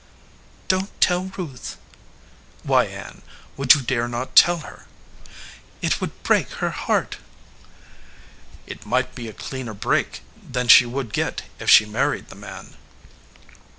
"Don 0.67 0.87
t 0.87 0.91
tell 0.99 1.31
Ruth." 1.37 1.77
"Why, 2.63 2.85
Ann, 2.85 3.21
would 3.55 3.75
you 3.75 3.81
dare 3.83 4.07
not 4.07 4.35
tell 4.35 4.61
her?" 4.61 4.87
"It 5.79 6.01
would 6.01 6.23
break 6.23 6.49
her 6.53 6.71
heart." 6.71 7.17
"It 8.65 8.83
might 8.83 9.13
be 9.13 9.27
a 9.27 9.31
cleaner 9.33 9.75
break 9.75 10.21
than 10.41 10.67
she 10.67 10.87
would 10.87 11.13
get 11.13 11.43
if 11.59 11.69
she 11.69 11.85
married 11.85 12.29
the 12.29 12.35
man." 12.35 12.77